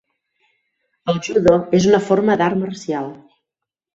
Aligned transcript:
El 1.13 1.19
judo 1.27 1.53
és 1.79 1.85
una 1.91 2.01
forma 2.07 2.39
d'art 2.41 2.61
marcial. 2.65 3.13